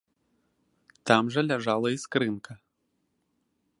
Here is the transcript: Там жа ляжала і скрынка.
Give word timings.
Там 1.11 1.23
жа 1.35 1.41
ляжала 1.49 1.87
і 1.97 2.01
скрынка. 2.05 2.53